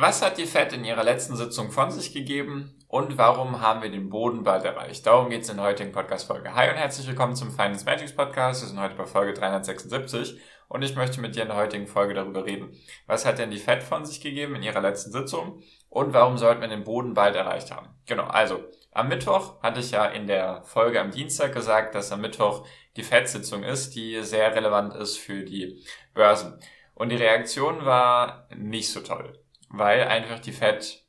Was 0.00 0.22
hat 0.22 0.38
die 0.38 0.46
Fed 0.46 0.72
in 0.72 0.84
ihrer 0.84 1.02
letzten 1.02 1.34
Sitzung 1.34 1.72
von 1.72 1.90
sich 1.90 2.12
gegeben 2.12 2.78
und 2.86 3.18
warum 3.18 3.60
haben 3.60 3.82
wir 3.82 3.90
den 3.90 4.10
Boden 4.10 4.44
bald 4.44 4.64
erreicht? 4.64 5.04
Darum 5.04 5.28
geht 5.28 5.42
es 5.42 5.48
in 5.48 5.56
der 5.56 5.66
heutigen 5.66 5.90
Podcast-Folge. 5.90 6.54
Hi 6.54 6.70
und 6.70 6.76
herzlich 6.76 7.08
willkommen 7.08 7.34
zum 7.34 7.50
Finance 7.50 7.84
Magics 7.84 8.14
Podcast. 8.14 8.62
Wir 8.62 8.68
sind 8.68 8.80
heute 8.80 8.94
bei 8.94 9.06
Folge 9.06 9.34
376 9.34 10.40
und 10.68 10.82
ich 10.82 10.94
möchte 10.94 11.20
mit 11.20 11.34
dir 11.34 11.42
in 11.42 11.48
der 11.48 11.56
heutigen 11.56 11.88
Folge 11.88 12.14
darüber 12.14 12.46
reden. 12.46 12.76
Was 13.08 13.26
hat 13.26 13.40
denn 13.40 13.50
die 13.50 13.58
Fed 13.58 13.82
von 13.82 14.06
sich 14.06 14.20
gegeben 14.20 14.54
in 14.54 14.62
ihrer 14.62 14.80
letzten 14.80 15.10
Sitzung 15.10 15.64
und 15.88 16.14
warum 16.14 16.38
sollten 16.38 16.60
wir 16.60 16.68
den 16.68 16.84
Boden 16.84 17.14
bald 17.14 17.34
erreicht 17.34 17.72
haben? 17.72 17.88
Genau, 18.06 18.28
also 18.28 18.62
am 18.92 19.08
Mittwoch 19.08 19.60
hatte 19.64 19.80
ich 19.80 19.90
ja 19.90 20.06
in 20.06 20.28
der 20.28 20.62
Folge 20.62 21.00
am 21.00 21.10
Dienstag 21.10 21.52
gesagt, 21.52 21.96
dass 21.96 22.12
am 22.12 22.20
Mittwoch 22.20 22.64
die 22.96 23.02
Fed-Sitzung 23.02 23.64
ist, 23.64 23.96
die 23.96 24.22
sehr 24.22 24.54
relevant 24.54 24.94
ist 24.94 25.18
für 25.18 25.42
die 25.42 25.82
Börsen. 26.14 26.60
Und 26.94 27.08
die 27.08 27.16
Reaktion 27.16 27.84
war 27.84 28.46
nicht 28.54 28.92
so 28.92 29.00
toll 29.00 29.36
weil 29.68 30.02
einfach 30.04 30.38
die 30.38 30.52
Fed 30.52 31.04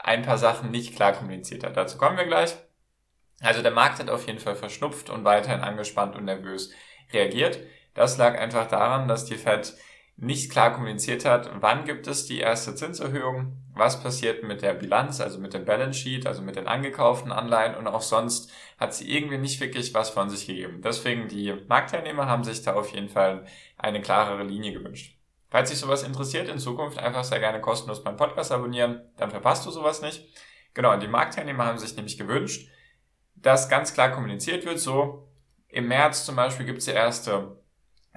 ein 0.00 0.22
paar 0.22 0.38
Sachen 0.38 0.70
nicht 0.70 0.96
klar 0.96 1.12
kommuniziert 1.12 1.64
hat. 1.64 1.76
Dazu 1.76 1.98
kommen 1.98 2.16
wir 2.16 2.24
gleich. 2.24 2.56
Also 3.40 3.62
der 3.62 3.70
Markt 3.72 3.98
hat 3.98 4.10
auf 4.10 4.26
jeden 4.26 4.40
Fall 4.40 4.56
verschnupft 4.56 5.10
und 5.10 5.24
weiterhin 5.24 5.60
angespannt 5.60 6.16
und 6.16 6.24
nervös 6.24 6.72
reagiert. 7.12 7.60
Das 7.94 8.18
lag 8.18 8.38
einfach 8.38 8.68
daran, 8.68 9.08
dass 9.08 9.24
die 9.24 9.36
Fed 9.36 9.76
nicht 10.20 10.50
klar 10.50 10.72
kommuniziert 10.72 11.24
hat, 11.24 11.48
wann 11.60 11.84
gibt 11.84 12.08
es 12.08 12.26
die 12.26 12.40
erste 12.40 12.74
Zinserhöhung, 12.74 13.56
was 13.72 14.02
passiert 14.02 14.42
mit 14.42 14.62
der 14.62 14.74
Bilanz, 14.74 15.20
also 15.20 15.38
mit 15.38 15.54
dem 15.54 15.64
Balance 15.64 16.00
Sheet, 16.00 16.26
also 16.26 16.42
mit 16.42 16.56
den 16.56 16.66
angekauften 16.66 17.30
Anleihen 17.30 17.76
und 17.76 17.86
auch 17.86 18.02
sonst 18.02 18.50
hat 18.78 18.92
sie 18.94 19.08
irgendwie 19.08 19.38
nicht 19.38 19.60
wirklich 19.60 19.94
was 19.94 20.10
von 20.10 20.28
sich 20.28 20.48
gegeben. 20.48 20.82
Deswegen 20.82 21.28
die 21.28 21.54
Marktteilnehmer 21.68 22.26
haben 22.26 22.42
sich 22.42 22.62
da 22.62 22.74
auf 22.74 22.92
jeden 22.92 23.08
Fall 23.08 23.44
eine 23.76 24.00
klarere 24.00 24.42
Linie 24.42 24.72
gewünscht. 24.72 25.17
Falls 25.50 25.70
dich 25.70 25.78
sowas 25.78 26.02
interessiert 26.02 26.48
in 26.48 26.58
Zukunft, 26.58 26.98
einfach 26.98 27.24
sehr 27.24 27.40
gerne 27.40 27.60
kostenlos 27.60 28.04
meinen 28.04 28.16
Podcast 28.16 28.52
abonnieren, 28.52 29.00
dann 29.16 29.30
verpasst 29.30 29.64
du 29.64 29.70
sowas 29.70 30.02
nicht. 30.02 30.28
Genau, 30.74 30.96
die 30.96 31.08
Marktteilnehmer 31.08 31.64
haben 31.64 31.78
sich 31.78 31.96
nämlich 31.96 32.18
gewünscht, 32.18 32.70
dass 33.34 33.68
ganz 33.68 33.94
klar 33.94 34.10
kommuniziert 34.10 34.64
wird, 34.66 34.78
so 34.78 35.28
im 35.68 35.88
März 35.88 36.24
zum 36.24 36.36
Beispiel 36.36 36.66
gibt 36.66 36.78
es 36.78 36.84
die 36.84 36.92
erste 36.92 37.58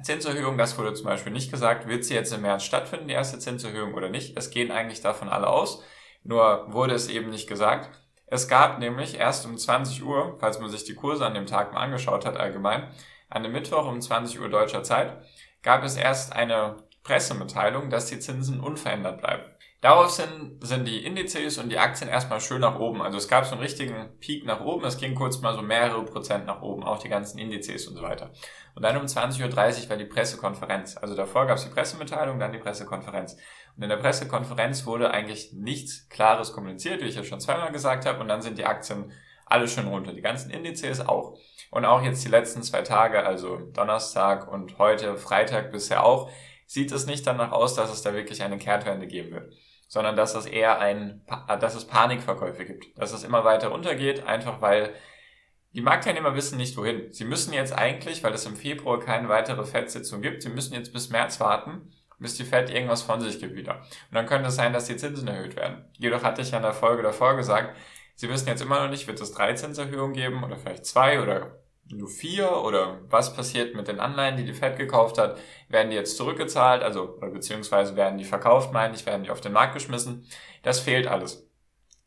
Zinserhöhung, 0.02 0.58
das 0.58 0.78
wurde 0.78 0.94
zum 0.94 1.06
Beispiel 1.06 1.32
nicht 1.32 1.52
gesagt, 1.52 1.88
wird 1.88 2.04
sie 2.04 2.16
jetzt 2.16 2.34
im 2.34 2.42
März 2.42 2.64
stattfinden, 2.64 3.08
die 3.08 3.14
erste 3.14 3.40
Zinserhöhung 3.40 3.94
oder 3.94 4.10
nicht. 4.10 4.38
Es 4.38 4.50
gehen 4.50 4.72
eigentlich 4.72 5.02
davon 5.02 5.30
alle 5.30 5.48
aus, 5.48 5.84
nur 6.24 6.66
wurde 6.74 6.94
es 6.94 7.08
eben 7.08 7.30
nicht 7.30 7.48
gesagt. 7.48 7.90
Es 8.26 8.48
gab 8.48 8.80
nämlich 8.80 9.18
erst 9.18 9.46
um 9.46 9.58
20 9.58 10.04
Uhr, 10.04 10.38
falls 10.40 10.60
man 10.60 10.70
sich 10.70 10.86
die 10.86 10.96
Kurse 10.96 11.26
an 11.26 11.34
dem 11.34 11.46
Tag 11.46 11.74
mal 11.74 11.82
angeschaut 11.82 12.26
hat 12.26 12.38
allgemein, 12.38 12.90
an 13.30 13.44
dem 13.44 13.52
Mittwoch 13.52 13.88
um 13.88 14.02
20 14.02 14.40
Uhr 14.40 14.50
deutscher 14.50 14.84
Zeit, 14.84 15.22
gab 15.62 15.84
es 15.84 15.98
erst 15.98 16.34
eine 16.34 16.78
Pressemitteilung, 17.04 17.90
dass 17.90 18.08
die 18.08 18.20
Zinsen 18.20 18.60
unverändert 18.60 19.20
bleiben. 19.20 19.44
Darauf 19.82 20.12
sind, 20.12 20.64
sind 20.64 20.88
die 20.88 21.04
Indizes 21.04 21.58
und 21.58 21.70
die 21.70 21.80
Aktien 21.80 22.08
erstmal 22.08 22.40
schön 22.40 22.62
nach 22.62 22.80
oben. 22.80 23.02
Also 23.02 23.18
es 23.18 23.28
gab 23.28 23.46
so 23.46 23.54
einen 23.54 23.64
richtigen 23.64 24.10
Peak 24.20 24.46
nach 24.46 24.62
oben. 24.62 24.86
Es 24.86 24.98
ging 24.98 25.16
kurz 25.16 25.42
mal 25.42 25.56
so 25.56 25.64
mehrere 25.64 26.06
Prozent 26.06 26.46
nach 26.46 26.62
oben, 26.62 26.84
auch 26.84 27.00
die 27.00 27.10
ganzen 27.10 27.40
Indizes 27.40 27.88
und 27.88 27.96
so 27.96 28.04
weiter. 28.04 28.30
Und 28.76 28.84
dann 28.84 28.96
um 28.98 29.06
20.30 29.06 29.84
Uhr 29.84 29.90
war 29.90 29.98
die 29.98 30.06
Pressekonferenz. 30.06 30.98
Also 30.98 31.16
davor 31.16 31.48
gab 31.48 31.58
es 31.58 31.64
die 31.64 31.72
Pressemitteilung, 31.72 32.38
dann 32.38 32.52
die 32.52 32.60
Pressekonferenz. 32.60 33.38
Und 33.76 33.82
in 33.82 33.90
der 33.90 33.98
Pressekonferenz 33.98 34.86
wurde 34.86 35.10
eigentlich 35.10 35.52
nichts 35.54 36.08
Klares 36.10 36.54
kommuniziert, 36.54 37.02
wie 37.02 37.08
ich 37.08 37.16
ja 37.16 37.24
schon 37.24 37.40
zweimal 37.40 37.72
gesagt 37.72 38.06
habe. 38.06 38.20
Und 38.20 38.28
dann 38.28 38.44
sind 38.44 38.60
die 38.60 38.66
Aktien 38.66 39.12
alle 39.48 39.68
schön 39.68 39.88
runter. 39.88 40.14
Die 40.14 40.22
ganzen 40.22 40.52
Indizes 40.52 41.02
auch. 41.02 41.40
Und 41.72 41.86
auch 41.86 42.04
jetzt 42.04 42.24
die 42.24 42.30
letzten 42.30 42.62
zwei 42.62 42.84
Tage, 42.84 43.26
also 43.26 43.58
Donnerstag 43.58 44.48
und 44.52 44.78
heute, 44.78 45.18
Freitag 45.18 45.72
bisher 45.72 46.04
auch, 46.06 46.30
sieht 46.72 46.94
es 46.94 47.06
nicht 47.06 47.28
danach 47.28 47.52
aus, 47.52 47.76
dass 47.76 47.92
es 47.92 48.02
da 48.02 48.14
wirklich 48.14 48.44
eine 48.44 48.58
Kehrtwende 48.58 49.06
geben 49.06 49.32
wird, 49.32 49.52
sondern 49.90 50.16
dass 50.16 50.36
es 50.36 50.46
eher 50.46 50.80
ein, 50.80 51.22
dass 51.60 51.76
es 51.76 51.86
Panikverkäufe 51.86 52.64
gibt, 52.64 52.98
dass 52.98 53.12
es 53.12 53.26
immer 53.26 53.44
weiter 53.44 53.68
runtergeht, 53.68 54.26
einfach 54.26 54.62
weil 54.62 54.94
die 55.74 55.82
Marktteilnehmer 55.82 56.34
wissen 56.34 56.58
nicht 56.58 56.78
wohin. 56.78 57.12
Sie 57.12 57.26
müssen 57.26 57.52
jetzt 57.52 57.78
eigentlich, 57.78 58.24
weil 58.24 58.34
es 58.34 58.46
im 58.46 58.56
Februar 58.56 59.02
keine 59.02 59.28
weitere 59.28 59.66
FED-Sitzung 59.66 60.22
gibt, 60.22 60.44
sie 60.44 60.50
müssen 60.50 60.74
jetzt 60.74 60.94
bis 60.94 61.10
März 61.10 61.42
warten, 61.42 61.92
bis 62.20 62.38
die 62.38 62.46
Fed 62.46 62.70
irgendwas 62.70 63.02
von 63.02 63.20
sich 63.20 63.42
gibt 63.42 63.54
wieder. 63.58 63.80
Und 63.82 64.14
dann 64.14 64.26
könnte 64.26 64.48
es 64.48 64.56
sein, 64.56 64.72
dass 64.72 64.86
die 64.86 64.96
Zinsen 64.96 65.28
erhöht 65.28 65.58
werden. 65.58 65.84
Jedoch 65.98 66.24
hatte 66.24 66.42
ich 66.42 66.52
ja 66.52 66.58
in 66.58 66.64
der 66.64 66.72
Folge 66.72 67.04
davor 67.04 67.36
gesagt, 67.36 67.76
sie 68.16 68.30
wissen 68.30 68.48
jetzt 68.48 68.62
immer 68.62 68.82
noch 68.82 68.90
nicht, 68.90 69.08
wird 69.08 69.20
es 69.20 69.34
drei 69.34 69.56
Zinserhöhungen 69.56 70.14
geben 70.14 70.42
oder 70.42 70.56
vielleicht 70.56 70.86
zwei 70.86 71.22
oder 71.22 71.61
nur 71.96 72.10
vier 72.10 72.64
oder 72.64 73.02
was 73.10 73.34
passiert 73.34 73.76
mit 73.76 73.88
den 73.88 74.00
Anleihen, 74.00 74.38
die 74.38 74.46
die 74.46 74.54
Fed 74.54 74.78
gekauft 74.78 75.18
hat? 75.18 75.38
Werden 75.70 75.90
die 75.90 75.96
jetzt 75.96 76.18
zurückgezahlt, 76.18 76.84
also 76.84 77.20
beziehungsweise 77.20 77.96
werden 77.96 78.18
die 78.18 78.26
verkauft, 78.26 78.74
meine 78.74 78.96
ich, 78.96 79.06
werden 79.06 79.24
die 79.24 79.32
auf 79.32 79.42
den 79.42 79.54
Markt 79.54 79.74
geschmissen? 79.74 80.26
Das 80.64 80.80
fehlt 80.80 81.08
alles. 81.08 81.48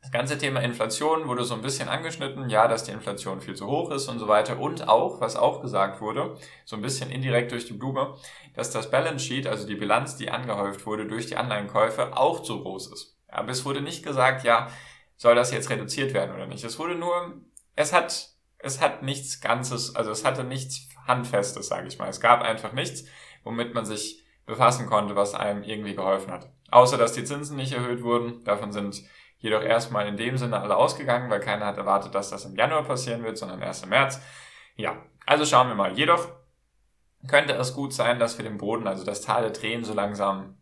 Das 0.04 0.12
ganze 0.12 0.36
Thema 0.36 0.60
Inflation 0.60 1.28
wurde 1.28 1.44
so 1.44 1.54
ein 1.54 1.62
bisschen 1.62 1.88
angeschnitten, 1.88 2.50
ja, 2.50 2.68
dass 2.68 2.84
die 2.84 2.92
Inflation 2.92 3.40
viel 3.40 3.54
zu 3.54 3.66
hoch 3.66 3.90
ist 3.90 4.06
und 4.08 4.18
so 4.18 4.28
weiter. 4.28 4.60
Und 4.60 4.86
auch, 4.86 5.22
was 5.22 5.34
auch 5.34 5.62
gesagt 5.62 6.02
wurde, 6.02 6.36
so 6.66 6.76
ein 6.76 6.82
bisschen 6.82 7.10
indirekt 7.10 7.52
durch 7.52 7.64
die 7.64 7.72
Blume, 7.72 8.14
dass 8.54 8.70
das 8.70 8.90
Balance 8.90 9.24
Sheet, 9.24 9.46
also 9.46 9.66
die 9.66 9.76
Bilanz, 9.76 10.16
die 10.16 10.30
angehäuft 10.30 10.84
wurde 10.84 11.06
durch 11.06 11.24
die 11.26 11.36
Anleihenkäufe, 11.36 12.18
auch 12.18 12.42
zu 12.42 12.62
groß 12.62 12.92
ist. 12.92 13.16
Aber 13.28 13.48
es 13.50 13.64
wurde 13.64 13.80
nicht 13.80 14.04
gesagt, 14.04 14.44
ja, 14.44 14.68
soll 15.16 15.34
das 15.34 15.52
jetzt 15.52 15.70
reduziert 15.70 16.12
werden 16.12 16.34
oder 16.34 16.46
nicht. 16.46 16.64
Es 16.64 16.78
wurde 16.78 16.96
nur, 16.96 17.40
es 17.74 17.94
hat 17.94 18.33
es 18.64 18.80
hat 18.80 19.02
nichts 19.02 19.40
Ganzes, 19.40 19.94
also 19.94 20.10
es 20.10 20.24
hatte 20.24 20.42
nichts 20.42 20.88
Handfestes, 21.06 21.68
sage 21.68 21.86
ich 21.86 21.98
mal. 21.98 22.08
Es 22.08 22.20
gab 22.20 22.42
einfach 22.42 22.72
nichts, 22.72 23.04
womit 23.44 23.74
man 23.74 23.84
sich 23.84 24.24
befassen 24.46 24.86
konnte, 24.86 25.16
was 25.16 25.34
einem 25.34 25.62
irgendwie 25.62 25.94
geholfen 25.94 26.32
hat. 26.32 26.50
Außer 26.70 26.96
dass 26.96 27.12
die 27.12 27.24
Zinsen 27.24 27.56
nicht 27.56 27.72
erhöht 27.72 28.02
wurden. 28.02 28.42
Davon 28.44 28.72
sind 28.72 29.02
jedoch 29.38 29.62
erstmal 29.62 30.06
in 30.08 30.16
dem 30.16 30.38
Sinne 30.38 30.60
alle 30.60 30.76
ausgegangen, 30.76 31.30
weil 31.30 31.40
keiner 31.40 31.66
hat 31.66 31.76
erwartet, 31.76 32.14
dass 32.14 32.30
das 32.30 32.46
im 32.46 32.56
Januar 32.56 32.84
passieren 32.84 33.22
wird, 33.22 33.36
sondern 33.36 33.60
erst 33.60 33.84
im 33.84 33.90
März. 33.90 34.20
Ja, 34.76 34.96
also 35.26 35.44
schauen 35.44 35.68
wir 35.68 35.74
mal. 35.74 35.92
Jedoch 35.92 36.28
könnte 37.28 37.52
es 37.54 37.74
gut 37.74 37.92
sein, 37.92 38.18
dass 38.18 38.38
wir 38.38 38.44
dem 38.44 38.58
Boden, 38.58 38.86
also 38.86 39.04
das 39.04 39.20
Tal 39.20 39.42
der 39.42 39.52
Tränen, 39.52 39.84
so 39.84 39.92
langsam 39.92 40.56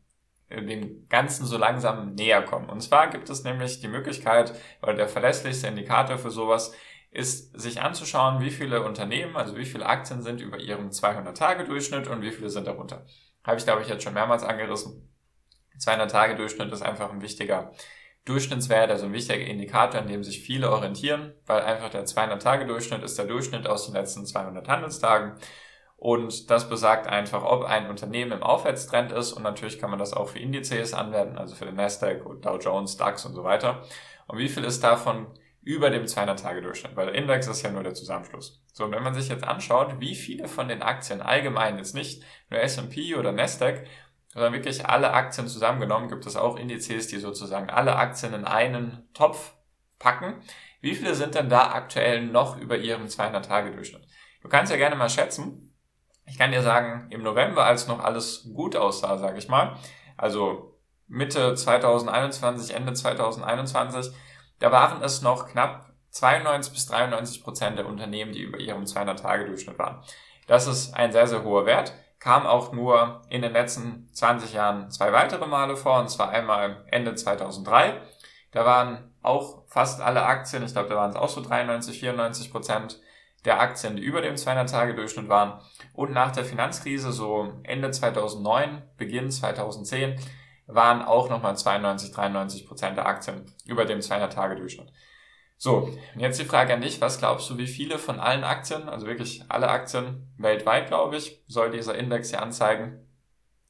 äh, 0.49 0.63
dem 0.63 1.09
Ganzen 1.09 1.47
so 1.47 1.57
langsam 1.57 2.15
näher 2.15 2.43
kommen. 2.43 2.69
Und 2.69 2.81
zwar 2.83 3.09
gibt 3.11 3.31
es 3.31 3.45
nämlich 3.45 3.81
die 3.81 3.89
Möglichkeit, 3.89 4.55
oder 4.83 4.95
der 4.95 5.09
verlässlichste 5.09 5.69
Indikator 5.69 6.19
für 6.19 6.31
sowas 6.31 6.75
ist 7.13 7.61
sich 7.61 7.81
anzuschauen, 7.81 8.41
wie 8.41 8.51
viele 8.51 8.83
Unternehmen, 8.83 9.37
also 9.37 9.57
wie 9.57 9.67
viele 9.67 9.87
Aktien 9.87 10.23
sind 10.23 10.41
über 10.41 10.59
ihrem 10.59 10.89
200-Tage-Durchschnitt 10.89 12.09
und 12.09 12.23
wie 12.23 12.31
viele 12.31 12.49
sind 12.49 12.67
darunter. 12.67 13.05
Habe 13.45 13.59
ich, 13.59 13.65
glaube 13.65 13.83
ich, 13.83 13.89
jetzt 13.89 14.03
schon 14.03 14.15
mehrmals 14.15 14.43
angerissen. 14.43 15.13
200-Tage-Durchschnitt 15.79 16.73
ist 16.73 16.83
einfach 16.83 17.11
ein 17.11 17.21
wichtiger 17.21 17.73
Durchschnittswert, 18.25 18.91
also 18.91 19.07
ein 19.07 19.13
wichtiger 19.13 19.45
Indikator, 19.45 20.01
an 20.01 20.09
dem 20.09 20.25
sich 20.25 20.41
viele 20.41 20.71
orientieren, 20.71 21.35
weil 21.45 21.61
einfach 21.63 21.91
der 21.91 22.07
200-Tage-Durchschnitt 22.07 23.03
ist 23.03 23.19
der 23.19 23.27
Durchschnitt 23.27 23.67
aus 23.67 23.87
den 23.87 23.95
letzten 23.95 24.25
200 24.25 24.67
Handelstagen. 24.69 25.35
Und 25.97 26.51
das 26.51 26.69
besagt 26.69 27.07
einfach, 27.07 27.45
ob 27.45 27.65
ein 27.65 27.91
Unternehmen 27.91 28.33
im 28.33 28.43
Aufwärtstrend 28.43 29.13
ist. 29.13 29.33
Und 29.33 29.43
natürlich 29.43 29.79
kann 29.79 29.91
man 29.91 29.99
das 29.99 30.13
auch 30.15 30.31
für 30.31 30.39
Indizes 30.39 30.95
anwenden, 30.95 31.37
also 31.37 31.55
für 31.55 31.67
den 31.67 31.77
Nasdaq, 31.77 32.25
Dow 32.41 32.59
Jones, 32.59 32.97
DAX 32.97 33.25
und 33.27 33.35
so 33.35 33.45
weiter. 33.45 33.83
Und 34.27 34.39
wie 34.39 34.49
viel 34.49 34.65
ist 34.65 34.83
davon 34.83 35.27
über 35.63 35.91
dem 35.91 36.05
200-Tage-Durchschnitt, 36.05 36.97
weil 36.97 37.07
der 37.07 37.15
Index 37.15 37.47
ist 37.47 37.63
ja 37.63 37.71
nur 37.71 37.85
der 37.85 37.95
Zusammenschluss. 37.95 38.63
So, 38.73 38.85
und 38.85 38.93
wenn 38.93 39.03
man 39.03 39.15
sich 39.15 39.29
jetzt 39.29 39.45
anschaut, 39.45 40.01
wie 40.01 40.15
viele 40.15 40.49
von 40.49 40.69
den 40.69 40.83
Aktien 40.83 41.23
allgemein, 41.23 41.79
jetzt 41.79 41.95
nicht 41.95 42.25
nur 42.51 42.61
S&P 42.61 43.15
oder 43.15 43.33
Nasdaq, 43.33 43.85
sondern 44.29 44.53
wirklich 44.53 44.87
alle 44.87 45.13
Aktien 45.13 45.47
zusammengenommen, 45.47 46.09
gibt 46.09 46.27
es 46.27 46.37
auch 46.37 46.57
Indizes, 46.57 47.07
die 47.07 47.19
sozusagen 47.19 47.71
alle 47.71 47.97
Aktien 47.97 48.35
in 48.35 48.45
einen 48.45 49.09
Topf 49.15 49.55
packen. 49.99 50.43
Wie 50.81 50.95
viele 50.95 51.15
sind 51.15 51.35
denn 51.37 51.49
da 51.49 51.73
aktuell 51.73 52.27
noch 52.27 52.59
über 52.59 52.77
ihrem 52.77 53.07
200-Tage-Durchschnitt? 53.07 54.07
Du 54.43 54.49
kannst 54.49 54.73
ja 54.73 54.79
gerne 54.79 54.97
mal 54.97 55.11
schätzen. 55.11 55.73
Ich 56.27 56.39
kann 56.39 56.51
dir 56.51 56.63
sagen, 56.63 57.09
im 57.11 57.23
November, 57.23 57.65
als 57.65 57.87
noch 57.87 58.01
alles 58.01 58.49
gut 58.55 58.75
aussah, 58.75 59.19
sage 59.19 59.39
ich 59.39 59.49
mal, 59.49 59.77
also 60.17 60.81
Mitte 61.07 61.55
2021, 61.55 62.75
Ende 62.75 62.95
2021, 62.95 64.13
da 64.63 64.71
waren 64.71 65.03
es 65.03 65.23
noch 65.23 65.49
knapp 65.49 65.91
92 66.11 66.73
bis 66.73 66.87
93 66.87 67.43
Prozent 67.43 67.79
der 67.79 67.87
Unternehmen, 67.87 68.33
die 68.33 68.43
über 68.43 68.61
ihrem 68.61 68.85
200-Tage-Durchschnitt 68.85 69.77
waren. 69.77 70.05
Das 70.47 70.69
ist 70.69 70.95
ein 70.95 71.11
sehr, 71.11 71.27
sehr 71.27 71.43
hoher 71.43 71.67
Wert. 71.67 71.93
kam 72.21 72.47
auch 72.47 72.73
nur 72.73 73.23
in 73.29 73.43
den 73.43 73.53
letzten 73.53 74.09
20 74.13 74.53
Jahren 74.53 74.89
zwei 74.93 75.13
weitere 75.13 75.45
Male 75.49 75.77
vor, 75.77 75.99
und 75.99 76.09
zwar 76.09 76.29
einmal 76.29 76.85
Ende 76.93 77.17
2003. 77.17 78.01
Da 78.53 78.65
waren 78.65 79.13
auch 79.21 79.67
fast 79.67 80.01
alle 80.01 80.23
Aktien, 80.23 80.63
ich 80.63 80.73
glaube, 80.73 80.91
da 80.91 80.95
waren 80.95 81.11
es 81.11 81.17
auch 81.17 81.29
so 81.29 81.41
93, 81.41 81.99
94 81.99 82.53
Prozent 82.53 83.01
der 83.45 83.61
Aktien, 83.61 83.97
die 83.97 84.03
über 84.03 84.21
dem 84.21 84.37
200-Tage-Durchschnitt 84.37 85.29
waren. 85.29 85.61
Und 85.93 86.13
nach 86.13 86.31
der 86.31 86.45
Finanzkrise, 86.45 87.11
so 87.11 87.53
Ende 87.65 87.91
2009, 87.91 88.83
Beginn 88.97 89.29
2010, 89.29 90.21
waren 90.75 91.03
auch 91.03 91.29
nochmal 91.29 91.57
92, 91.57 92.13
93 92.13 92.67
Prozent 92.67 92.97
der 92.97 93.07
Aktien 93.07 93.47
über 93.65 93.85
dem 93.85 94.01
200-Tage-Durchschnitt. 94.01 94.93
So, 95.57 95.97
jetzt 96.17 96.41
die 96.41 96.45
Frage 96.45 96.75
an 96.75 96.81
dich. 96.81 97.01
Was 97.01 97.19
glaubst 97.19 97.49
du, 97.49 97.57
wie 97.57 97.69
viele 97.69 97.99
von 97.99 98.19
allen 98.19 98.43
Aktien, 98.43 98.89
also 98.89 99.07
wirklich 99.07 99.45
alle 99.49 99.69
Aktien 99.69 100.33
weltweit, 100.37 100.89
glaube 100.89 101.17
ich, 101.17 101.41
soll 101.47 101.71
dieser 101.71 101.95
Index 101.95 102.31
hier 102.31 102.43
anzeigen? 102.43 103.07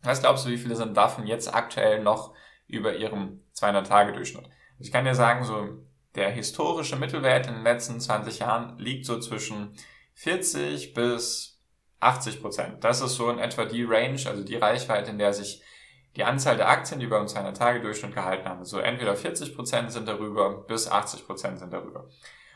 Was 0.02 0.20
glaubst 0.20 0.46
du, 0.46 0.50
wie 0.50 0.56
viele 0.56 0.74
sind 0.74 0.96
davon 0.96 1.26
jetzt 1.26 1.54
aktuell 1.54 2.02
noch 2.02 2.34
über 2.66 2.96
ihrem 2.96 3.42
200-Tage-Durchschnitt? 3.54 4.48
Ich 4.78 4.90
kann 4.90 5.04
dir 5.04 5.14
sagen, 5.14 5.44
so 5.44 5.84
der 6.14 6.30
historische 6.30 6.96
Mittelwert 6.96 7.46
in 7.46 7.54
den 7.54 7.62
letzten 7.62 8.00
20 8.00 8.38
Jahren 8.38 8.78
liegt 8.78 9.06
so 9.06 9.20
zwischen 9.20 9.76
40 10.14 10.94
bis 10.94 11.60
80 12.00 12.40
Prozent. 12.40 12.84
Das 12.84 13.00
ist 13.00 13.14
so 13.14 13.30
in 13.30 13.38
etwa 13.38 13.64
die 13.64 13.84
Range, 13.84 14.20
also 14.26 14.42
die 14.42 14.56
Reichweite, 14.56 15.10
in 15.10 15.18
der 15.18 15.32
sich 15.32 15.62
die 16.16 16.24
Anzahl 16.24 16.56
der 16.56 16.68
Aktien, 16.68 17.00
die 17.00 17.06
bei 17.06 17.18
uns 17.18 17.34
einer 17.36 17.54
Tage-Durchschnitt 17.54 18.14
gehalten 18.14 18.48
haben. 18.48 18.64
So 18.64 18.78
entweder 18.78 19.16
40 19.16 19.54
Prozent 19.54 19.92
sind 19.92 20.06
darüber 20.06 20.62
bis 20.64 20.90
80 20.90 21.26
Prozent 21.26 21.58
sind 21.58 21.72
darüber. 21.72 22.08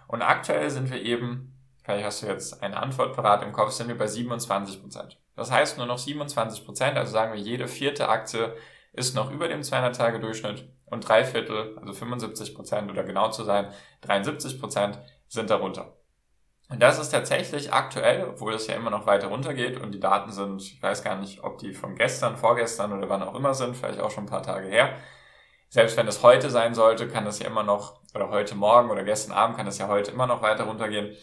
Und 0.08 0.22
aktuell 0.22 0.70
sind 0.70 0.90
wir 0.90 1.02
eben, 1.02 1.56
vielleicht 1.82 2.04
hast 2.04 2.22
du 2.22 2.26
jetzt 2.26 2.62
eine 2.62 2.76
Antwort 2.76 3.16
parat 3.16 3.42
im 3.42 3.52
Kopf, 3.52 3.72
sind 3.72 3.88
wir 3.88 3.98
bei 3.98 4.06
27%. 4.06 4.80
Prozent. 4.80 5.18
Das 5.34 5.50
heißt 5.50 5.78
nur 5.78 5.86
noch 5.86 5.98
27%, 5.98 6.64
Prozent, 6.64 6.96
also 6.96 7.12
sagen 7.12 7.32
wir, 7.32 7.40
jede 7.40 7.68
vierte 7.68 8.08
Aktie 8.08 8.54
ist 8.92 9.14
noch 9.14 9.30
über 9.30 9.48
dem 9.48 9.60
200-Tage-Durchschnitt 9.60 10.68
und 10.86 11.06
drei 11.06 11.24
Viertel, 11.24 11.76
also 11.78 11.92
75 11.92 12.54
Prozent 12.54 12.90
oder 12.90 13.04
genau 13.04 13.30
zu 13.30 13.44
sein, 13.44 13.72
73 14.02 14.60
Prozent 14.60 14.98
sind 15.28 15.50
darunter. 15.50 15.95
Und 16.68 16.82
das 16.82 16.98
ist 16.98 17.10
tatsächlich 17.10 17.72
aktuell, 17.72 18.24
obwohl 18.28 18.54
es 18.54 18.66
ja 18.66 18.74
immer 18.74 18.90
noch 18.90 19.06
weiter 19.06 19.28
runtergeht 19.28 19.80
und 19.80 19.92
die 19.92 20.00
Daten 20.00 20.32
sind, 20.32 20.60
ich 20.60 20.82
weiß 20.82 21.04
gar 21.04 21.16
nicht, 21.16 21.44
ob 21.44 21.58
die 21.58 21.72
von 21.72 21.94
gestern, 21.94 22.36
vorgestern 22.36 22.92
oder 22.92 23.08
wann 23.08 23.22
auch 23.22 23.36
immer 23.36 23.54
sind, 23.54 23.76
vielleicht 23.76 24.00
auch 24.00 24.10
schon 24.10 24.24
ein 24.24 24.30
paar 24.30 24.42
Tage 24.42 24.66
her. 24.66 24.96
Selbst 25.68 25.96
wenn 25.96 26.08
es 26.08 26.22
heute 26.22 26.50
sein 26.50 26.74
sollte, 26.74 27.06
kann 27.06 27.26
es 27.26 27.38
ja 27.38 27.46
immer 27.46 27.62
noch, 27.62 28.00
oder 28.14 28.30
heute 28.30 28.56
Morgen 28.56 28.90
oder 28.90 29.04
gestern 29.04 29.32
Abend 29.32 29.56
kann 29.56 29.66
es 29.66 29.78
ja 29.78 29.86
heute 29.86 30.10
immer 30.10 30.26
noch 30.26 30.42
weiter 30.42 30.64
runtergehen. 30.64 31.16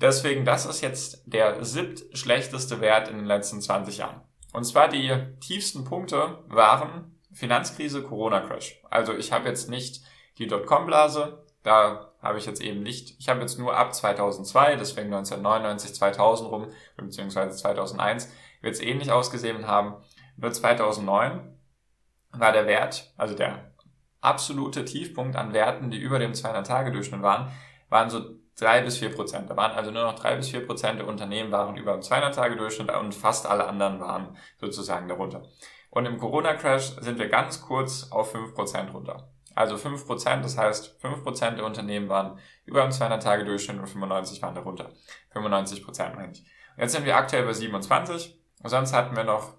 Deswegen, 0.00 0.46
das 0.46 0.64
ist 0.64 0.80
jetzt 0.80 1.22
der 1.26 1.62
siebt 1.62 2.16
schlechteste 2.16 2.80
Wert 2.80 3.08
in 3.08 3.16
den 3.16 3.26
letzten 3.26 3.60
20 3.60 3.98
Jahren. 3.98 4.22
Und 4.52 4.64
zwar 4.64 4.88
die 4.88 5.12
tiefsten 5.40 5.84
Punkte 5.84 6.42
waren 6.48 7.20
Finanzkrise, 7.32 8.02
Corona-Crash. 8.02 8.82
Also 8.90 9.14
ich 9.14 9.30
habe 9.30 9.48
jetzt 9.48 9.68
nicht 9.68 10.02
die 10.38 10.46
Dotcom-Blase, 10.46 11.44
da 11.62 12.12
habe 12.22 12.38
ich 12.38 12.46
jetzt 12.46 12.60
eben 12.60 12.82
nicht, 12.82 13.18
ich 13.18 13.28
habe 13.28 13.40
jetzt 13.40 13.58
nur 13.58 13.76
ab 13.76 13.94
2002, 13.94 14.76
deswegen 14.76 15.12
1999, 15.12 15.94
2000 15.94 16.50
rum, 16.50 16.66
beziehungsweise 16.96 17.56
2001, 17.56 18.32
wird 18.60 18.74
es 18.74 18.80
ähnlich 18.80 19.10
ausgesehen 19.10 19.66
haben. 19.66 20.02
Nur 20.36 20.52
2009 20.52 21.58
war 22.32 22.52
der 22.52 22.66
Wert, 22.66 23.12
also 23.16 23.34
der 23.34 23.72
absolute 24.20 24.84
Tiefpunkt 24.84 25.36
an 25.36 25.52
Werten, 25.52 25.90
die 25.90 25.98
über 25.98 26.18
dem 26.18 26.32
200-Tage-Durchschnitt 26.32 27.22
waren, 27.22 27.50
waren 27.88 28.10
so 28.10 28.20
drei 28.58 28.82
bis 28.82 28.98
vier 28.98 29.14
Prozent. 29.14 29.48
Da 29.50 29.56
waren 29.56 29.72
also 29.72 29.90
nur 29.90 30.04
noch 30.04 30.14
drei 30.14 30.36
bis 30.36 30.50
vier 30.50 30.66
Prozent 30.66 30.98
der 30.98 31.06
Unternehmen 31.06 31.50
waren 31.50 31.76
über 31.76 31.92
dem 31.92 32.02
200-Tage-Durchschnitt 32.02 32.94
und 32.94 33.14
fast 33.14 33.46
alle 33.46 33.66
anderen 33.66 34.00
waren 34.00 34.36
sozusagen 34.58 35.08
darunter. 35.08 35.42
Und 35.90 36.06
im 36.06 36.18
Corona-Crash 36.18 36.96
sind 37.00 37.18
wir 37.18 37.28
ganz 37.28 37.62
kurz 37.62 38.10
auf 38.10 38.32
fünf 38.32 38.54
Prozent 38.54 38.92
runter. 38.94 39.32
Also 39.54 39.76
fünf 39.76 40.06
Prozent, 40.06 40.44
das 40.44 40.56
heißt 40.56 41.00
fünf 41.00 41.22
Prozent 41.22 41.58
der 41.58 41.66
Unternehmen 41.66 42.08
waren 42.08 42.38
über 42.64 42.82
dem 42.82 42.90
200-Tage-Durchschnitt 42.90 43.78
und 43.78 43.86
95 43.86 44.40
waren 44.42 44.54
darunter. 44.54 44.90
95 45.32 45.84
Prozent 45.84 46.14
meine 46.14 46.32
ich. 46.32 46.40
Und 46.40 46.82
jetzt 46.82 46.92
sind 46.92 47.04
wir 47.04 47.16
aktuell 47.16 47.44
bei 47.44 47.52
27. 47.52 48.38
Und 48.62 48.70
sonst 48.70 48.92
hatten 48.92 49.16
wir 49.16 49.24
noch 49.24 49.54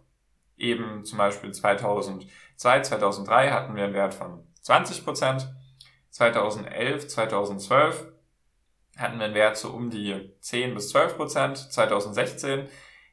eben 0.57 1.03
zum 1.03 1.17
Beispiel 1.17 1.51
2002, 1.51 2.81
2003 2.81 3.51
hatten 3.51 3.75
wir 3.75 3.83
einen 3.83 3.93
Wert 3.93 4.13
von 4.13 4.47
20 4.61 5.03
Prozent. 5.03 5.53
2011, 6.11 7.07
2012 7.07 8.07
hatten 8.97 9.17
wir 9.17 9.25
einen 9.25 9.33
Wert 9.33 9.57
so 9.57 9.69
um 9.69 9.89
die 9.89 10.35
10 10.39 10.73
bis 10.73 10.89
12 10.89 11.17
Prozent. 11.17 11.57
2016, 11.57 12.67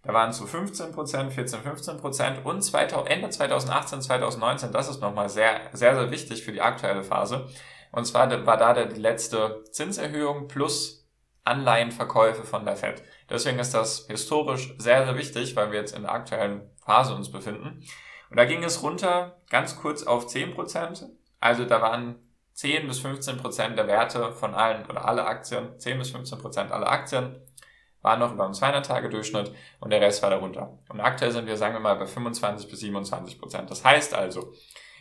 da 0.09 0.15
waren 0.15 0.33
so 0.33 0.47
15 0.47 0.93
Prozent, 0.93 1.35
14, 1.35 1.61
15 1.61 1.99
Prozent 1.99 2.47
und 2.47 2.63
2000, 2.63 3.11
Ende 3.11 3.29
2018, 3.29 4.01
2019, 4.01 4.73
das 4.73 4.89
ist 4.89 5.03
nochmal 5.03 5.29
sehr, 5.29 5.61
sehr, 5.75 5.95
sehr 5.97 6.11
wichtig 6.11 6.43
für 6.43 6.51
die 6.51 6.63
aktuelle 6.63 7.05
Phase. 7.05 7.47
Und 7.93 8.07
zwar 8.07 8.47
war 8.47 8.57
da 8.57 8.73
die 8.87 8.99
letzte 8.99 9.65
Zinserhöhung 9.71 10.49
plus 10.49 11.07
Anleihenverkäufe 11.45 12.45
von 12.45 12.65
der 12.65 12.77
Fed. 12.77 13.03
Deswegen 13.29 13.59
ist 13.59 13.75
das 13.75 14.07
historisch 14.09 14.75
sehr, 14.79 15.05
sehr 15.05 15.15
wichtig, 15.19 15.55
weil 15.57 15.73
wir 15.73 15.79
jetzt 15.79 15.95
in 15.95 16.05
der 16.05 16.13
aktuellen 16.13 16.71
Phase 16.83 17.15
uns 17.15 17.31
befinden. 17.31 17.85
Und 18.31 18.39
da 18.39 18.47
ging 18.47 18.65
es 18.65 18.83
runter 18.83 19.37
ganz 19.51 19.77
kurz 19.77 20.05
auf 20.05 20.27
10 20.27 20.55
Prozent. 20.55 21.05
Also 21.39 21.67
da 21.67 21.83
waren 21.83 22.15
10 22.55 22.89
bis 22.89 23.01
15 23.01 23.37
Prozent 23.37 23.77
der 23.77 23.87
Werte 23.87 24.33
von 24.33 24.55
allen 24.55 24.87
oder 24.87 25.05
alle 25.05 25.27
Aktien, 25.27 25.79
10 25.79 25.99
bis 25.99 26.13
15 26.13 26.39
Prozent 26.39 26.73
aller 26.73 26.89
Aktien 26.89 27.43
waren 28.03 28.21
noch 28.21 28.33
über 28.33 28.45
dem 28.45 28.53
200-Tage-Durchschnitt 28.53 29.53
und 29.81 29.91
der 29.91 30.01
Rest 30.01 30.23
war 30.23 30.31
darunter. 30.31 30.79
Und 30.89 31.01
aktuell 31.01 31.33
sind 31.33 31.47
wir, 31.47 31.57
sagen 31.57 31.75
wir 31.75 31.81
mal, 31.81 31.97
bei 31.97 32.07
25 32.07 32.71
bis 32.71 32.81
27 32.81 33.41
Prozent. 33.41 33.71
Das 33.71 33.85
heißt 33.85 34.15
also, 34.15 34.53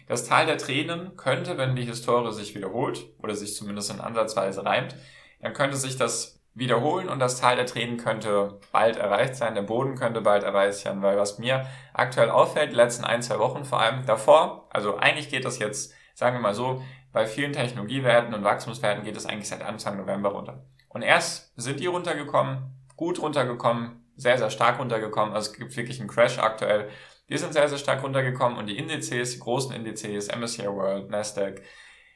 das 0.07 0.27
Tal 0.27 0.45
der 0.45 0.57
Tränen 0.57 1.15
könnte, 1.17 1.57
wenn 1.57 1.75
die 1.75 1.83
Historie 1.83 2.31
sich 2.31 2.55
wiederholt 2.55 3.05
oder 3.21 3.35
sich 3.35 3.55
zumindest 3.55 3.91
in 3.91 3.99
Ansatzweise 3.99 4.65
reimt, 4.65 4.95
dann 5.41 5.53
könnte 5.53 5.77
sich 5.77 5.97
das 5.97 6.37
wiederholen 6.57 7.07
und 7.07 7.19
das 7.19 7.39
Tal 7.39 7.55
der 7.55 7.67
Tränen 7.67 7.97
könnte 7.97 8.59
bald 8.71 8.97
erreicht 8.97 9.35
sein, 9.35 9.53
der 9.53 9.61
Boden 9.61 9.95
könnte 9.95 10.21
bald 10.21 10.43
erreicht 10.43 10.79
sein, 10.79 11.03
weil 11.03 11.17
was 11.17 11.37
mir 11.37 11.67
aktuell 11.93 12.31
auffällt, 12.31 12.71
die 12.71 12.75
letzten 12.75 13.05
ein, 13.05 13.21
zwei 13.21 13.37
Wochen 13.37 13.63
vor 13.63 13.79
allem 13.79 14.05
davor, 14.07 14.67
also 14.71 14.97
eigentlich 14.97 15.29
geht 15.29 15.45
das 15.45 15.59
jetzt, 15.59 15.93
sagen 16.15 16.37
wir 16.37 16.41
mal 16.41 16.55
so, 16.55 16.81
bei 17.13 17.27
vielen 17.27 17.53
Technologiewerten 17.53 18.33
und 18.33 18.43
Wachstumswerten 18.43 19.03
geht 19.03 19.15
es 19.15 19.27
eigentlich 19.27 19.49
seit 19.49 19.61
Anfang 19.61 19.97
November 19.97 20.29
runter. 20.29 20.65
Und 20.89 21.03
erst 21.03 21.53
sind 21.57 21.79
die 21.79 21.85
runtergekommen, 21.85 22.73
gut 22.97 23.21
runtergekommen, 23.21 24.03
sehr, 24.17 24.37
sehr 24.37 24.49
stark 24.49 24.79
runtergekommen. 24.79 25.33
Also 25.33 25.51
es 25.51 25.57
gibt 25.57 25.77
wirklich 25.77 25.99
einen 26.01 26.09
Crash 26.09 26.39
aktuell. 26.39 26.89
Die 27.29 27.37
sind 27.37 27.53
sehr, 27.53 27.69
sehr 27.69 27.77
stark 27.77 28.03
runtergekommen 28.03 28.57
und 28.57 28.67
die 28.67 28.77
Indizes, 28.77 29.31
die 29.33 29.39
großen 29.39 29.73
Indizes, 29.73 30.27
MSCI 30.35 30.67
World, 30.67 31.09
Nasdaq, 31.09 31.61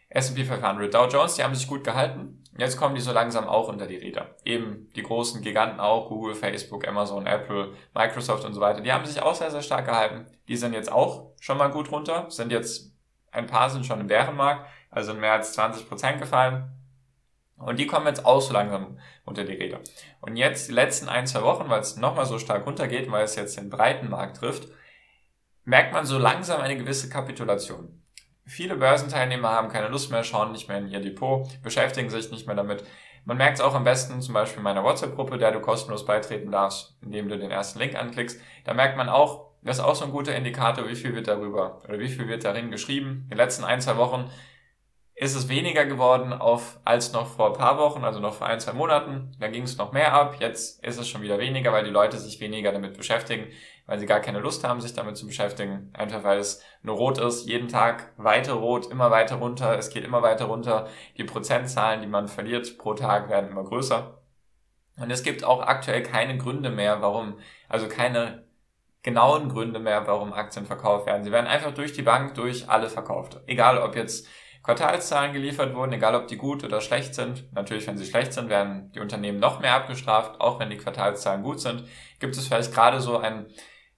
S&P 0.10 0.44
500, 0.44 0.94
Dow 0.94 1.08
Jones, 1.08 1.36
die 1.36 1.44
haben 1.44 1.56
sich 1.56 1.68
gut 1.68 1.84
gehalten. 1.84 2.44
Jetzt 2.58 2.78
kommen 2.78 2.96
die 2.96 3.02
so 3.02 3.14
langsam 3.14 3.48
auch 3.48 3.70
unter 3.70 3.88
die 3.88 3.96
Räder. 3.96 4.36
Eben 4.44 4.90
die 4.96 5.04
großen 5.04 5.42
Giganten 5.42 5.80
auch, 5.80 6.10
Google, 6.10 6.36
Facebook, 6.36 6.86
Amazon, 6.86 7.26
Apple, 7.26 7.74
Microsoft 7.96 8.44
und 8.44 8.54
so 8.54 8.60
weiter, 8.60 8.82
die 8.82 8.92
haben 8.92 9.06
sich 9.06 9.22
auch 9.22 9.36
sehr, 9.36 9.52
sehr 9.52 9.62
stark 9.62 9.86
gehalten. 9.86 10.26
Die 10.50 10.58
sind 10.58 10.74
jetzt 10.74 10.92
auch 10.92 11.32
schon 11.40 11.58
mal 11.58 11.70
gut 11.70 11.92
runter, 11.92 12.30
sind 12.30 12.52
jetzt, 12.52 12.94
ein 13.32 13.48
paar 13.48 13.70
sind 13.70 13.86
schon 13.86 14.02
im 14.02 14.08
Bärenmarkt, 14.08 14.68
also 14.90 15.14
mehr 15.14 15.34
als 15.34 15.54
20 15.54 15.88
Prozent 15.88 16.20
gefallen. 16.20 16.81
Und 17.66 17.80
die 17.80 17.88
kommen 17.88 18.08
jetzt 18.08 18.26
auch 18.26 18.42
so 18.42 18.54
langsam 18.54 19.00
unter 19.26 19.44
die 19.44 19.54
Räder. 19.54 19.80
Und 20.20 20.36
jetzt 20.36 20.70
die 20.70 20.74
letzten 20.74 21.10
ein, 21.10 21.28
zwei 21.28 21.44
Wochen, 21.44 21.70
weil 21.70 21.82
es 21.82 21.98
nochmal 21.98 22.26
so 22.26 22.40
stark 22.40 22.66
runtergeht, 22.66 23.12
weil 23.12 23.24
es 23.24 23.36
jetzt 23.36 23.58
den 23.58 23.70
breiten 23.70 24.10
Markt 24.10 24.38
trifft, 24.38 24.68
merkt 25.64 25.94
man 25.94 26.06
so 26.06 26.18
langsam 26.18 26.62
eine 26.62 26.78
gewisse 26.78 27.10
Kapitulation. 27.10 28.02
Viele 28.46 28.76
Börsenteilnehmer 28.76 29.50
haben 29.50 29.70
keine 29.70 29.88
Lust 29.88 30.12
mehr, 30.12 30.24
schauen 30.24 30.52
nicht 30.52 30.68
mehr 30.68 30.80
in 30.80 30.90
ihr 30.90 31.00
Depot, 31.00 31.48
beschäftigen 31.62 32.10
sich 32.10 32.32
nicht 32.32 32.48
mehr 32.48 32.56
damit. 32.56 32.84
Man 33.24 33.38
merkt 33.38 33.60
es 33.60 33.64
auch 33.64 33.76
am 33.76 33.84
besten 33.84 34.22
zum 34.22 34.34
Beispiel 34.34 34.58
in 34.58 34.64
meiner 34.64 34.84
WhatsApp-Gruppe, 34.84 35.38
der 35.38 35.52
du 35.52 35.60
kostenlos 35.60 36.06
beitreten 36.06 36.52
darfst, 36.52 36.98
indem 37.02 37.30
du 37.30 37.38
den 37.38 37.52
ersten 37.52 37.80
Link 37.80 37.96
anklickst. 37.96 38.42
Da 38.66 38.74
merkt 38.74 38.98
man 38.98 39.10
auch, 39.10 39.52
das 39.62 39.78
ist 39.78 39.84
auch 39.84 39.94
so 39.94 40.06
ein 40.06 40.12
guter 40.12 40.36
Indikator, 40.36 40.88
wie 40.88 40.96
viel 40.96 41.14
wird 41.14 41.28
darüber 41.28 41.82
oder 41.88 42.00
wie 42.00 42.10
viel 42.10 42.28
wird 42.28 42.44
darin 42.44 42.72
geschrieben. 42.72 43.22
In 43.26 43.30
den 43.30 43.38
letzten 43.38 43.64
ein, 43.64 43.80
zwei 43.80 43.98
Wochen 43.98 44.30
ist 45.22 45.36
es 45.36 45.50
weniger 45.50 45.86
geworden 45.86 46.34
auf, 46.34 46.80
als 46.84 47.14
noch 47.14 47.28
vor 47.28 47.50
ein 47.50 47.54
paar 47.54 47.78
Wochen, 47.78 48.04
also 48.04 48.20
noch 48.20 48.34
vor 48.34 48.48
ein, 48.48 48.60
zwei 48.60 48.74
Monaten. 48.74 49.36
Da 49.40 49.50
ging 49.50 49.62
es 49.62 49.78
noch 49.78 49.92
mehr 49.92 50.14
ab. 50.14 50.38
Jetzt 50.40 50.84
ist 50.84 50.98
es 51.00 51.08
schon 51.08 51.22
wieder 51.22 51.38
weniger, 51.38 51.72
weil 51.72 51.84
die 51.84 51.92
Leute 51.92 52.18
sich 52.18 52.40
weniger 52.40 52.72
damit 52.72 52.98
beschäftigen, 52.98 53.46
weil 53.86 54.00
sie 54.00 54.08
gar 54.08 54.20
keine 54.20 54.40
Lust 54.40 54.64
haben, 54.64 54.82
sich 54.82 54.96
damit 54.96 55.18
zu 55.18 55.28
beschäftigen. 55.28 55.92
Einfach 55.94 56.24
weil 56.24 56.40
es 56.40 56.64
nur 56.82 56.96
rot 56.96 57.20
ist, 57.20 57.48
jeden 57.48 57.68
Tag 57.68 58.14
weiter 58.18 58.54
rot, 58.54 58.88
immer 58.88 59.12
weiter 59.12 59.36
runter, 59.36 59.78
es 59.78 59.92
geht 59.92 60.06
immer 60.06 60.24
weiter 60.24 60.46
runter. 60.46 60.88
Die 61.18 61.24
Prozentzahlen, 61.24 62.02
die 62.02 62.08
man 62.08 62.28
verliert 62.28 62.80
pro 62.80 62.96
Tag, 62.96 63.30
werden 63.30 63.52
immer 63.52 63.64
größer. 63.64 64.18
Und 64.98 65.12
es 65.12 65.22
gibt 65.22 65.44
auch 65.44 65.62
aktuell 65.62 66.02
keine 66.02 66.40
Gründe 66.40 66.72
mehr, 66.72 67.04
warum, 67.04 67.38
also 67.70 67.88
keine 67.88 68.48
genauen 69.04 69.50
Gründe 69.50 69.80
mehr, 69.80 70.08
warum 70.08 70.34
Aktien 70.34 70.66
verkauft 70.66 71.06
werden. 71.06 71.24
Sie 71.24 71.32
werden 71.32 71.46
einfach 71.46 71.76
durch 71.76 71.94
die 71.94 72.02
Bank 72.02 72.34
durch 72.34 72.68
alle 72.70 72.90
verkauft. 72.90 73.40
Egal 73.46 73.78
ob 73.78 73.96
jetzt 73.96 74.28
Quartalszahlen 74.64 75.34
geliefert 75.34 75.74
wurden, 75.74 75.94
egal 75.94 76.16
ob 76.16 76.28
die 76.28 76.38
gut 76.38 76.64
oder 76.64 76.82
schlecht 76.82 77.16
sind. 77.16 77.52
Natürlich, 77.54 77.88
wenn 77.88 77.98
sie 77.98 78.06
schlecht 78.06 78.34
sind, 78.34 78.50
werden 78.50 78.92
die 78.94 79.00
Unternehmen 79.00 79.40
noch 79.40 79.60
mehr 79.60 79.74
abgestraft, 79.74 80.40
auch 80.40 80.60
wenn 80.60 80.70
die 80.70 80.78
Quartalszahlen 80.78 81.42
gut 81.42 81.60
sind. 81.60 81.84
Gibt 82.20 82.38
es 82.38 82.48
vielleicht 82.48 82.74
gerade 82.74 83.02
so 83.02 83.18
ein, 83.18 83.48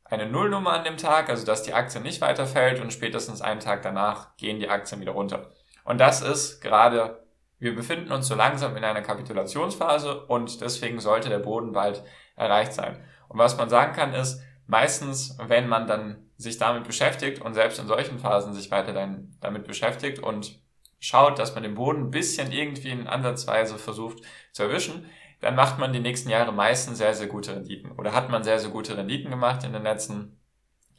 eine 0.05 0.25
Nullnummer 0.25 0.71
an 0.71 0.85
dem 0.85 0.95
Tag, 0.95 1.29
also 1.29 1.45
dass 1.45 1.63
die 1.63 1.73
Aktie 1.73 1.99
nicht 1.99 2.21
weiterfällt 2.21 2.79
und 2.79 2.93
spätestens 2.93 3.41
einen 3.41 3.59
Tag 3.59 3.81
danach 3.81 4.37
gehen 4.37 4.59
die 4.59 4.69
Aktien 4.69 5.01
wieder 5.01 5.11
runter. 5.11 5.51
Und 5.83 5.99
das 5.99 6.21
ist 6.21 6.61
gerade, 6.61 7.27
wir 7.59 7.75
befinden 7.75 8.13
uns 8.13 8.27
so 8.27 8.35
langsam 8.35 8.77
in 8.77 8.85
einer 8.85 9.01
Kapitulationsphase 9.01 10.25
und 10.27 10.61
deswegen 10.61 11.01
sollte 11.01 11.27
der 11.27 11.39
Boden 11.39 11.73
bald 11.73 12.03
erreicht 12.37 12.73
sein. 12.73 13.03
Und 13.27 13.37
was 13.37 13.57
man 13.57 13.69
sagen 13.69 13.93
kann 13.93 14.13
ist, 14.13 14.41
meistens, 14.65 15.37
wenn 15.45 15.67
man 15.67 15.87
dann 15.87 16.29
sich 16.43 16.57
damit 16.57 16.83
beschäftigt 16.85 17.41
und 17.41 17.53
selbst 17.53 17.79
in 17.79 17.87
solchen 17.87 18.19
Phasen 18.19 18.53
sich 18.53 18.69
weiter 18.69 18.93
dann 18.93 19.35
damit 19.41 19.65
beschäftigt 19.65 20.19
und 20.19 20.61
schaut, 20.99 21.39
dass 21.39 21.53
man 21.53 21.63
den 21.63 21.75
Boden 21.75 22.03
ein 22.03 22.11
bisschen 22.11 22.51
irgendwie 22.51 22.89
in 22.89 23.07
Ansatzweise 23.07 23.77
versucht 23.77 24.23
zu 24.51 24.63
erwischen, 24.63 25.09
dann 25.41 25.55
macht 25.55 25.77
man 25.77 25.91
die 25.91 25.99
nächsten 25.99 26.29
Jahre 26.29 26.53
meistens 26.53 26.99
sehr, 26.99 27.13
sehr 27.13 27.27
gute 27.27 27.55
Renditen. 27.55 27.91
Oder 27.91 28.13
hat 28.13 28.29
man 28.29 28.43
sehr, 28.43 28.59
sehr 28.59 28.69
gute 28.69 28.95
Renditen 28.95 29.29
gemacht 29.29 29.63
in 29.65 29.73
den 29.73 29.83
letzten 29.83 30.39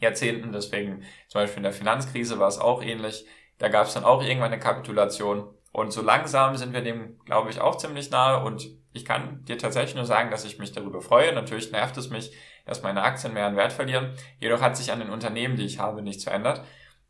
Jahrzehnten. 0.00 0.52
Deswegen 0.52 1.04
zum 1.28 1.40
Beispiel 1.40 1.58
in 1.58 1.62
der 1.64 1.72
Finanzkrise 1.72 2.38
war 2.38 2.48
es 2.48 2.58
auch 2.58 2.82
ähnlich. 2.82 3.24
Da 3.58 3.68
gab 3.68 3.86
es 3.86 3.94
dann 3.94 4.04
auch 4.04 4.22
irgendwann 4.22 4.52
eine 4.52 4.60
Kapitulation. 4.60 5.54
Und 5.75 5.93
so 5.93 6.02
langsam 6.02 6.57
sind 6.57 6.73
wir 6.73 6.83
dem, 6.83 7.19
glaube 7.25 7.50
ich, 7.50 7.61
auch 7.61 7.76
ziemlich 7.76 8.09
nahe. 8.12 8.45
Und 8.45 8.69
ich 8.93 9.04
kann 9.04 9.45
dir 9.45 9.59
tatsächlich 9.59 9.97
nur 9.97 10.04
sagen, 10.04 10.31
dass 10.31 10.45
ich 10.45 10.61
mich 10.61 10.71
darüber 10.71 11.00
freue. 11.00 11.35
Natürlich 11.35 11.73
nervt 11.73 11.97
es 11.97 12.11
mich, 12.11 12.33
dass 12.64 12.85
meine 12.85 13.02
Aktien 13.02 13.35
mehr 13.35 13.47
an 13.47 13.57
Wert 13.57 13.73
verlieren. 13.73 14.14
Jedoch 14.38 14.61
hat 14.61 14.76
sich 14.76 14.93
an 14.93 15.00
den 15.00 15.11
Unternehmen, 15.11 15.57
die 15.57 15.64
ich 15.64 15.81
habe, 15.81 16.00
nichts 16.00 16.23
verändert. 16.23 16.62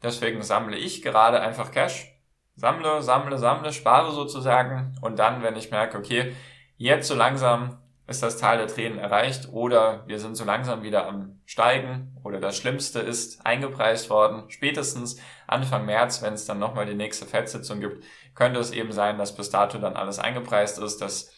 Deswegen 0.02 0.42
sammle 0.42 0.78
ich 0.78 1.02
gerade 1.02 1.42
einfach 1.42 1.72
Cash. 1.72 2.18
Sammle, 2.56 3.02
sammle, 3.02 3.36
sammle, 3.36 3.70
spare 3.70 4.12
sozusagen. 4.12 4.96
Und 5.02 5.18
dann, 5.18 5.42
wenn 5.42 5.56
ich 5.56 5.70
merke, 5.70 5.98
okay, 5.98 6.34
jetzt 6.78 7.06
so 7.06 7.14
langsam 7.14 7.76
ist 8.06 8.22
das 8.22 8.36
Tal 8.36 8.58
der 8.58 8.66
Tränen 8.66 8.98
erreicht 8.98 9.48
oder 9.50 10.04
wir 10.06 10.18
sind 10.18 10.36
so 10.36 10.44
langsam 10.44 10.82
wieder 10.82 11.06
am 11.06 11.40
Steigen 11.46 12.14
oder 12.22 12.38
das 12.38 12.56
Schlimmste 12.56 13.00
ist 13.00 13.44
eingepreist 13.46 14.10
worden. 14.10 14.44
Spätestens 14.48 15.20
Anfang 15.46 15.86
März, 15.86 16.22
wenn 16.22 16.34
es 16.34 16.44
dann 16.44 16.58
nochmal 16.58 16.84
die 16.84 16.94
nächste 16.94 17.24
Fettsitzung 17.24 17.80
gibt, 17.80 18.04
könnte 18.34 18.60
es 18.60 18.72
eben 18.72 18.92
sein, 18.92 19.18
dass 19.18 19.36
bis 19.36 19.50
dato 19.50 19.78
dann 19.78 19.96
alles 19.96 20.18
eingepreist 20.18 20.78
ist, 20.78 20.98
dass 20.98 21.32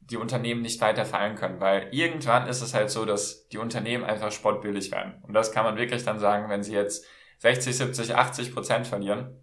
die 0.00 0.16
Unternehmen 0.16 0.62
nicht 0.62 0.80
weiter 0.80 1.04
fallen 1.04 1.36
können, 1.36 1.60
weil 1.60 1.88
irgendwann 1.90 2.46
ist 2.48 2.62
es 2.62 2.72
halt 2.72 2.90
so, 2.90 3.04
dass 3.04 3.48
die 3.48 3.58
Unternehmen 3.58 4.04
einfach 4.04 4.32
spottbillig 4.32 4.90
werden. 4.90 5.22
Und 5.22 5.34
das 5.34 5.52
kann 5.52 5.64
man 5.64 5.76
wirklich 5.76 6.04
dann 6.04 6.18
sagen, 6.18 6.48
wenn 6.48 6.62
sie 6.62 6.72
jetzt 6.72 7.04
60, 7.38 7.76
70, 7.76 8.14
80 8.14 8.54
Prozent 8.54 8.86
verlieren, 8.86 9.36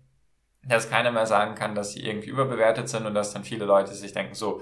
dass 0.64 0.90
keiner 0.90 1.12
mehr 1.12 1.28
sagen 1.28 1.54
kann, 1.54 1.76
dass 1.76 1.94
sie 1.94 2.04
irgendwie 2.04 2.30
überbewertet 2.30 2.90
sind 2.90 3.06
und 3.06 3.14
dass 3.14 3.32
dann 3.32 3.44
viele 3.44 3.66
Leute 3.66 3.94
sich 3.94 4.14
denken, 4.14 4.34
so, 4.34 4.62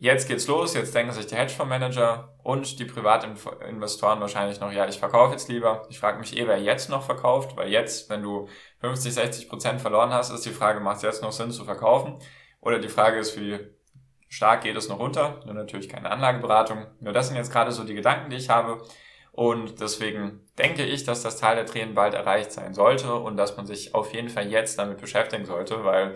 Jetzt 0.00 0.28
geht's 0.28 0.46
los, 0.46 0.74
jetzt 0.74 0.94
denken 0.94 1.12
sich 1.12 1.26
die 1.26 1.34
Hedgefondsmanager 1.34 2.32
und 2.44 2.78
die 2.78 2.84
Privatinvestoren 2.84 4.20
wahrscheinlich 4.20 4.60
noch, 4.60 4.70
ja, 4.70 4.86
ich 4.86 5.00
verkaufe 5.00 5.32
jetzt 5.32 5.48
lieber. 5.48 5.86
Ich 5.90 5.98
frage 5.98 6.20
mich 6.20 6.36
eh, 6.36 6.46
wer 6.46 6.62
jetzt 6.62 6.88
noch 6.88 7.02
verkauft, 7.02 7.56
weil 7.56 7.68
jetzt, 7.68 8.08
wenn 8.08 8.22
du 8.22 8.48
50, 8.80 9.12
60 9.12 9.48
Prozent 9.48 9.80
verloren 9.80 10.12
hast, 10.12 10.30
ist 10.30 10.46
die 10.46 10.52
Frage, 10.52 10.78
macht 10.78 10.98
es 10.98 11.02
jetzt 11.02 11.22
noch 11.22 11.32
Sinn 11.32 11.50
zu 11.50 11.64
verkaufen? 11.64 12.20
Oder 12.60 12.78
die 12.78 12.88
Frage 12.88 13.18
ist, 13.18 13.36
wie 13.40 13.58
stark 14.28 14.62
geht 14.62 14.76
es 14.76 14.88
noch 14.88 15.00
runter? 15.00 15.40
Nur 15.44 15.54
natürlich 15.54 15.88
keine 15.88 16.12
Anlageberatung. 16.12 16.86
Nur 17.00 17.12
das 17.12 17.26
sind 17.26 17.36
jetzt 17.36 17.50
gerade 17.50 17.72
so 17.72 17.82
die 17.82 17.94
Gedanken, 17.94 18.30
die 18.30 18.36
ich 18.36 18.50
habe. 18.50 18.80
Und 19.32 19.80
deswegen 19.80 20.46
denke 20.58 20.84
ich, 20.84 21.02
dass 21.02 21.24
das 21.24 21.38
Teil 21.38 21.56
der 21.56 21.66
Tränen 21.66 21.96
bald 21.96 22.14
erreicht 22.14 22.52
sein 22.52 22.72
sollte 22.72 23.14
und 23.14 23.36
dass 23.36 23.56
man 23.56 23.66
sich 23.66 23.96
auf 23.96 24.14
jeden 24.14 24.28
Fall 24.28 24.46
jetzt 24.46 24.78
damit 24.78 25.00
beschäftigen 25.00 25.44
sollte, 25.44 25.84
weil 25.84 26.14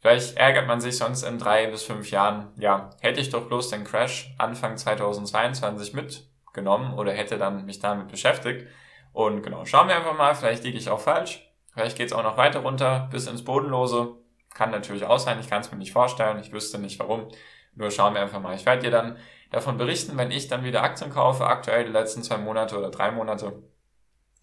Vielleicht 0.00 0.36
ärgert 0.36 0.66
man 0.66 0.80
sich 0.80 0.96
sonst 0.96 1.24
in 1.24 1.38
drei 1.38 1.66
bis 1.66 1.82
fünf 1.82 2.10
Jahren, 2.10 2.52
ja, 2.56 2.90
hätte 3.00 3.20
ich 3.20 3.30
doch 3.30 3.48
bloß 3.48 3.70
den 3.70 3.84
Crash 3.84 4.32
Anfang 4.38 4.76
2022 4.76 5.92
mitgenommen 5.92 6.94
oder 6.94 7.12
hätte 7.12 7.36
dann 7.36 7.64
mich 7.66 7.80
damit 7.80 8.08
beschäftigt. 8.08 8.68
Und 9.12 9.42
genau, 9.42 9.64
schauen 9.64 9.88
wir 9.88 9.96
einfach 9.96 10.16
mal, 10.16 10.34
vielleicht 10.34 10.62
liege 10.62 10.78
ich 10.78 10.88
auch 10.88 11.00
falsch. 11.00 11.50
Vielleicht 11.72 11.96
geht 11.96 12.06
es 12.06 12.12
auch 12.12 12.22
noch 12.22 12.36
weiter 12.36 12.60
runter, 12.60 13.08
bis 13.10 13.26
ins 13.26 13.44
Bodenlose. 13.44 14.14
Kann 14.54 14.70
natürlich 14.70 15.04
auch 15.04 15.18
sein, 15.18 15.40
ich 15.40 15.48
kann 15.48 15.62
es 15.62 15.72
mir 15.72 15.78
nicht 15.78 15.92
vorstellen, 15.92 16.38
ich 16.38 16.52
wüsste 16.52 16.78
nicht 16.78 16.98
warum. 17.00 17.28
Nur 17.74 17.90
schauen 17.90 18.14
wir 18.14 18.20
einfach 18.20 18.40
mal. 18.40 18.54
Ich 18.54 18.66
werde 18.66 18.82
dir 18.82 18.90
dann 18.90 19.16
davon 19.50 19.78
berichten, 19.78 20.16
wenn 20.16 20.30
ich 20.30 20.48
dann 20.48 20.64
wieder 20.64 20.82
Aktien 20.82 21.10
kaufe. 21.10 21.46
Aktuell 21.46 21.84
die 21.84 21.92
letzten 21.92 22.22
zwei 22.22 22.38
Monate 22.38 22.78
oder 22.78 22.90
drei 22.90 23.10
Monate 23.10 23.62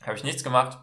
habe 0.03 0.15
ich 0.15 0.23
nichts 0.23 0.43
gemacht. 0.43 0.79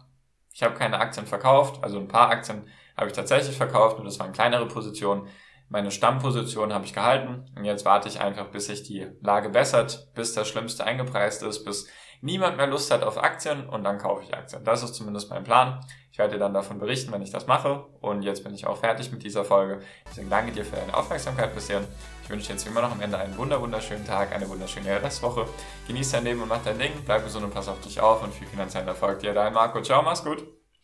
Ich 0.51 0.63
habe 0.63 0.75
keine 0.75 0.99
Aktien 0.99 1.25
verkauft, 1.25 1.83
also 1.83 1.99
ein 1.99 2.07
paar 2.07 2.29
Aktien 2.29 2.67
habe 2.97 3.07
ich 3.07 3.13
tatsächlich 3.13 3.57
verkauft 3.57 3.97
und 3.97 4.05
das 4.05 4.19
waren 4.19 4.33
kleinere 4.33 4.67
Positionen. 4.67 5.27
Meine 5.69 5.91
Stammposition 5.91 6.73
habe 6.73 6.85
ich 6.85 6.93
gehalten 6.93 7.45
und 7.55 7.65
jetzt 7.65 7.85
warte 7.85 8.07
ich 8.07 8.19
einfach, 8.19 8.47
bis 8.47 8.67
sich 8.67 8.83
die 8.83 9.07
Lage 9.21 9.49
bessert, 9.49 10.09
bis 10.13 10.33
das 10.33 10.47
Schlimmste 10.47 10.83
eingepreist 10.83 11.41
ist, 11.41 11.63
bis 11.65 11.87
niemand 12.21 12.57
mehr 12.57 12.67
Lust 12.67 12.91
hat 12.91 13.03
auf 13.03 13.17
Aktien 13.17 13.67
und 13.67 13.83
dann 13.83 13.97
kaufe 13.97 14.23
ich 14.23 14.33
Aktien. 14.33 14.63
Das 14.63 14.83
ist 14.83 14.95
zumindest 14.95 15.29
mein 15.29 15.43
Plan. 15.43 15.83
Ich 16.11 16.19
werde 16.19 16.33
dir 16.33 16.39
dann 16.39 16.53
davon 16.53 16.77
berichten, 16.77 17.11
wenn 17.11 17.23
ich 17.23 17.31
das 17.31 17.47
mache. 17.47 17.85
Und 18.01 18.21
jetzt 18.21 18.43
bin 18.43 18.53
ich 18.53 18.67
auch 18.67 18.77
fertig 18.77 19.11
mit 19.11 19.23
dieser 19.23 19.43
Folge. 19.43 19.81
Deswegen 20.07 20.29
danke 20.29 20.51
dir 20.51 20.63
für 20.63 20.75
deine 20.75 20.95
Aufmerksamkeit 20.95 21.55
bisher. 21.55 21.81
Ich 22.23 22.29
wünsche 22.29 22.47
dir 22.47 22.53
jetzt 22.53 22.65
wie 22.65 22.69
immer 22.69 22.83
noch 22.83 22.91
am 22.91 23.01
Ende 23.01 23.17
einen 23.17 23.35
wunderschönen 23.35 24.05
Tag, 24.05 24.31
eine 24.31 24.47
wunderschöne 24.47 25.01
Restwoche. 25.01 25.47
Genieß 25.87 26.11
dein 26.11 26.23
Leben 26.23 26.41
und 26.43 26.49
mach 26.49 26.63
dein 26.63 26.77
Ding. 26.77 26.91
Bleib 27.03 27.23
gesund 27.23 27.45
und 27.45 27.53
pass 27.53 27.67
auf 27.67 27.81
dich 27.81 27.99
auf 27.99 28.21
und 28.21 28.31
viel 28.31 28.47
finanziellen 28.47 28.87
Erfolg 28.87 29.19
dir. 29.19 29.33
Dein 29.33 29.53
Marco. 29.53 29.81
Ciao, 29.81 30.03
mach's 30.03 30.23
gut. 30.23 30.62